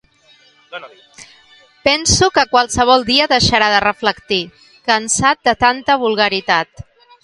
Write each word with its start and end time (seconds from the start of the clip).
Penso 1.89 2.25
que 2.39 2.47
qualsevol 2.55 3.07
dia 3.13 3.29
deixarà 3.37 3.71
de 3.77 3.85
reflectir, 3.89 4.43
cansat 4.93 5.37
de 5.49 5.59
tanta 5.65 6.03
vulgaritat. 6.07 6.89